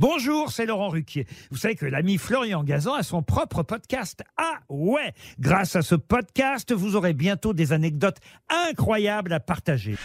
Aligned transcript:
Bonjour, 0.00 0.52
c'est 0.52 0.64
Laurent 0.64 0.90
Ruquier. 0.90 1.26
Vous 1.50 1.56
savez 1.56 1.74
que 1.74 1.84
l'ami 1.84 2.18
Florian 2.18 2.62
Gazan 2.62 2.94
a 2.94 3.02
son 3.02 3.22
propre 3.22 3.64
podcast. 3.64 4.22
Ah 4.36 4.60
ouais 4.68 5.12
Grâce 5.40 5.74
à 5.74 5.82
ce 5.82 5.96
podcast, 5.96 6.72
vous 6.72 6.94
aurez 6.94 7.14
bientôt 7.14 7.52
des 7.52 7.72
anecdotes 7.72 8.18
incroyables 8.48 9.32
à 9.32 9.40
partager. 9.40 9.96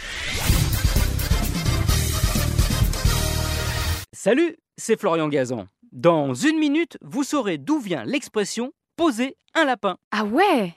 Salut, 4.11 4.57
c'est 4.77 4.99
Florian 4.99 5.27
Gazan. 5.27 5.67
Dans 5.91 6.33
une 6.33 6.57
minute, 6.57 6.97
vous 7.03 7.23
saurez 7.23 7.59
d'où 7.59 7.79
vient 7.79 8.03
l'expression 8.03 8.71
poser 8.95 9.35
un 9.53 9.65
lapin. 9.65 9.97
Ah 10.11 10.23
ouais? 10.25 10.73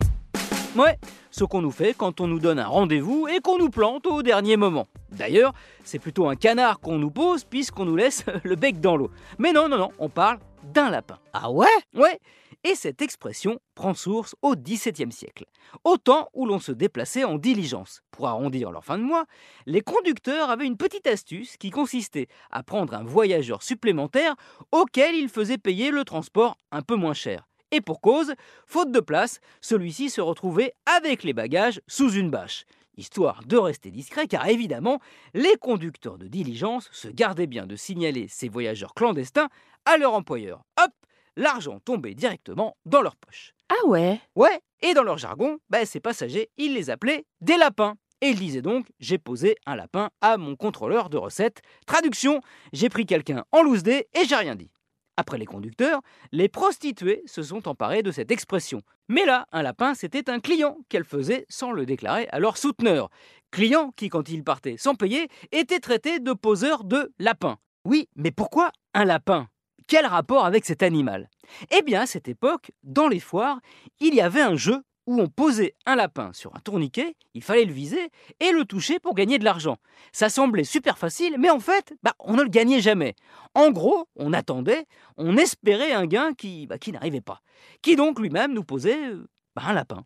Ouais, 0.77 0.99
ce 1.31 1.45
qu'on 1.45 1.63
nous 1.63 1.71
fait 1.71 1.95
quand 1.95 2.21
on 2.21 2.27
nous 2.27 2.39
donne 2.39 2.59
un 2.59 2.67
rendez-vous 2.67 3.27
et 3.29 3.41
qu'on 3.41 3.57
nous 3.57 3.71
plante 3.71 4.07
au 4.07 4.23
dernier 4.23 4.59
moment. 4.59 4.87
D'ailleurs, 5.11 5.55
c'est 5.85 5.99
plutôt 5.99 6.29
un 6.29 6.37
canard 6.37 6.81
qu'on 6.81 6.99
nous 6.99 7.11
pose 7.11 7.45
puisqu'on 7.45 7.87
nous 7.87 7.97
laisse 7.97 8.27
le 8.45 8.57
bec 8.57 8.79
dans 8.79 8.99
l'eau. 8.99 9.11
Mais 9.39 9.55
non, 9.55 9.71
non, 9.71 9.79
non, 9.79 9.91
on 9.99 10.11
parle 10.11 10.39
d'un 10.75 10.91
lapin. 10.91 11.19
Ah 11.33 11.51
ouais? 11.51 11.67
Ouais, 11.95 12.19
et 12.63 12.75
cette 12.75 13.01
expression 13.01 13.59
prend 13.75 13.95
source 13.95 14.35
au 14.43 14.55
XVIIe 14.55 15.13
siècle, 15.13 15.47
au 15.85 15.97
temps 15.97 16.29
où 16.35 16.45
l'on 16.45 16.59
se 16.59 16.73
déplaçait 16.73 17.25
en 17.25 17.39
diligence. 17.39 18.03
Pour 18.11 18.29
arrondir 18.29 18.71
leur 18.71 18.85
fin 18.85 18.99
de 18.99 19.03
mois, 19.03 19.25
les 19.65 19.81
conducteurs 19.81 20.51
avaient 20.51 20.67
une 20.67 20.77
petite 20.77 21.07
astuce 21.07 21.57
qui 21.57 21.71
consistait 21.71 22.27
à 22.51 22.63
prendre 22.63 22.93
un 22.93 23.05
voyageur 23.05 23.63
supplémentaire 23.63 24.35
auquel 24.73 25.15
ils 25.15 25.31
faisaient 25.31 25.57
payer 25.57 25.91
le 25.91 26.05
transport 26.05 26.59
un 26.71 26.83
peu 26.83 26.97
moins 26.97 27.15
cher. 27.15 27.47
Et 27.77 27.83
pour 27.83 28.01
cause, 28.01 28.33
faute 28.67 28.91
de 28.91 29.01
place, 29.01 29.39
celui-ci 29.61 30.09
se 30.09 30.23
retrouvait 30.23 30.73
avec 30.87 31.25
les 31.25 31.35
bagages 31.35 31.83
sous 31.87 32.11
une 32.11 32.31
bâche. 32.31 32.65
Histoire 32.97 33.43
de 33.45 33.59
rester 33.59 33.91
discret, 33.91 34.27
car 34.27 34.49
évidemment, 34.49 34.99
les 35.35 35.57
conducteurs 35.61 36.17
de 36.17 36.27
diligence 36.27 36.89
se 36.91 37.09
gardaient 37.09 37.47
bien 37.47 37.67
de 37.67 37.77
signaler 37.77 38.29
ces 38.31 38.49
voyageurs 38.49 38.95
clandestins 38.95 39.51
à 39.85 39.99
leur 39.99 40.15
employeur. 40.15 40.63
Hop 40.83 40.91
L'argent 41.37 41.81
tombait 41.81 42.15
directement 42.15 42.79
dans 42.87 43.03
leur 43.03 43.15
poche. 43.17 43.53
Ah 43.69 43.87
ouais? 43.87 44.23
Ouais, 44.37 44.59
et 44.81 44.95
dans 44.95 45.03
leur 45.03 45.19
jargon, 45.19 45.59
bah, 45.69 45.85
ces 45.85 46.01
passagers, 46.01 46.49
ils 46.57 46.73
les 46.73 46.89
appelaient 46.89 47.27
des 47.43 47.59
lapins. 47.59 47.97
Et 48.23 48.29
ils 48.29 48.39
disaient 48.39 48.63
donc 48.63 48.87
J'ai 49.01 49.19
posé 49.19 49.57
un 49.67 49.77
lapin 49.77 50.09
à 50.23 50.39
mon 50.39 50.57
contrôleur 50.57 51.11
de 51.11 51.19
recettes. 51.19 51.61
Traduction 51.87 52.41
J'ai 52.73 52.89
pris 52.89 53.05
quelqu'un 53.05 53.45
en 53.53 53.63
loose 53.63 53.83
day 53.83 54.09
et 54.19 54.25
j'ai 54.25 54.37
rien 54.37 54.55
dit. 54.55 54.71
Après 55.17 55.39
les 55.39 55.47
conducteurs, 55.47 56.03
les 56.33 56.49
prostituées 56.49 57.23
se 57.27 57.43
sont 57.43 57.69
emparées 57.69 58.03
de 58.03 58.11
cette 58.11 58.31
expression. 58.31 58.83
Mais 59.09 59.25
là, 59.25 59.47
un 59.53 59.63
lapin, 59.63 59.95
c'était 59.95 60.29
un 60.31 60.41
client 60.41 60.77
qu'elles 60.89 61.05
faisaient 61.05 61.47
sans 61.49 61.73
le 61.73 61.87
déclarer 61.87 62.29
à 62.29 62.39
leur 62.39 62.59
souteneur. 62.59 63.09
Client 63.51 63.93
qui, 63.97 64.09
quand 64.09 64.29
il 64.29 64.45
partait 64.45 64.77
sans 64.77 64.95
payer, 64.95 65.29
était 65.53 65.81
traité 65.81 66.21
de 66.21 66.33
poseur 66.33 66.85
de 66.85 67.13
lapin. 67.19 67.57
Oui, 67.85 68.09
mais 68.17 68.31
pourquoi 68.31 68.73
un 68.95 69.05
lapin? 69.05 69.49
Quel 69.87 70.05
rapport 70.05 70.45
avec 70.45 70.65
cet 70.65 70.83
animal? 70.83 71.31
Eh 71.71 71.83
bien, 71.83 72.03
à 72.03 72.07
cette 72.07 72.29
époque, 72.29 72.73
dans 72.83 73.09
les 73.09 73.21
foires, 73.21 73.61
il 74.01 74.15
y 74.15 74.21
avait 74.21 74.43
un 74.43 74.57
jeu 74.57 74.83
où 75.07 75.21
on 75.21 75.29
posait 75.29 75.75
un 75.87 75.97
lapin 75.97 76.33
sur 76.33 76.55
un 76.57 76.61
tourniquet, 76.61 77.17
il 77.35 77.43
fallait 77.43 77.65
le 77.65 77.73
viser 77.73 78.11
et 78.41 78.51
le 78.51 78.65
toucher 78.65 78.99
pour 78.99 79.15
gagner 79.15 79.39
de 79.39 79.45
l'argent. 79.45 79.79
Ça 80.13 80.29
semblait 80.29 80.65
super 80.65 80.99
facile, 80.99 81.37
mais 81.39 81.51
en 81.51 81.61
fait, 81.61 81.95
bah, 82.03 82.15
on 82.19 82.35
ne 82.35 82.43
le 82.43 82.49
gagnait 82.49 82.81
jamais. 82.81 83.15
En 83.55 83.71
gros, 83.71 84.09
on 84.17 84.33
attendait, 84.33 84.87
on 85.17 85.37
espérait 85.37 85.93
un 85.93 86.07
gain 86.07 86.35
qui, 86.35 86.67
bah, 86.67 86.77
n'arrivait 86.93 87.21
pas. 87.21 87.41
Qui 87.83 87.97
donc 87.97 88.19
lui-même 88.19 88.53
nous 88.53 88.65
posait 88.65 89.11
euh, 89.11 89.29
bah, 89.55 89.63
un 89.67 89.73
lapin. 89.73 90.05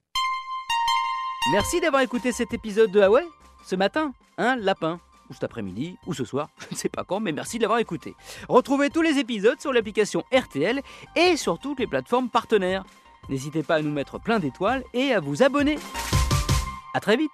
Merci 1.53 1.81
d'avoir 1.81 2.03
écouté 2.03 2.33
cet 2.33 2.53
épisode 2.53 2.93
de 2.93 3.01
Huawei. 3.01 3.25
Ce 3.65 3.77
matin, 3.77 4.13
un 4.39 4.57
lapin. 4.57 5.01
Ou 5.31 5.33
cet 5.33 5.45
après-midi, 5.45 5.97
ou 6.07 6.13
ce 6.13 6.25
soir, 6.25 6.49
je 6.59 6.75
ne 6.75 6.77
sais 6.77 6.89
pas 6.89 7.05
quand, 7.05 7.21
mais 7.21 7.33
merci 7.33 7.59
de 7.59 7.63
l'avoir 7.63 7.79
écouté. 7.79 8.15
Retrouvez 8.49 8.91
tous 8.91 9.01
les 9.01 9.19
épisodes 9.19 9.61
sur 9.61 9.73
l'application 9.73 10.25
RTL 10.33 10.81
et 11.15 11.37
sur 11.37 11.59
toutes 11.59 11.79
les 11.79 11.87
plateformes 11.87 12.29
partenaires. 12.29 12.85
N'hésitez 13.31 13.63
pas 13.63 13.77
à 13.77 13.83
nous 13.83 13.93
mettre 13.93 14.19
plein 14.19 14.41
d'étoiles 14.41 14.83
et 14.93 15.13
à 15.13 15.21
vous 15.21 15.45
abonner. 15.45 15.79
A 16.95 17.01
très 17.01 17.17
vite 17.17 17.31